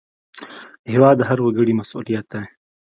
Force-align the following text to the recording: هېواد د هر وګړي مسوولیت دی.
هېواد 0.91 1.15
د 1.17 1.21
هر 1.29 1.39
وګړي 1.41 1.73
مسوولیت 1.79 2.25
دی. 2.33 2.43